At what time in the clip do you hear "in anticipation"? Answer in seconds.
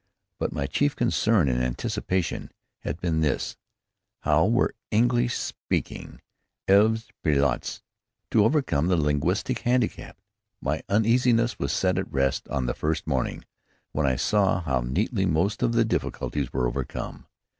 1.47-2.51